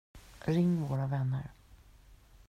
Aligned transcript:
Ring 0.47 0.81
våra 0.81 1.07
vänner. 1.07 1.51